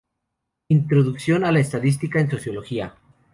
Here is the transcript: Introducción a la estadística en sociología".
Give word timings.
Introducción 0.69 1.45
a 1.45 1.51
la 1.51 1.59
estadística 1.59 2.19
en 2.19 2.31
sociología". 2.31 2.95